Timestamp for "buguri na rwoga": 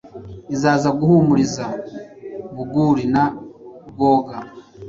2.55-4.35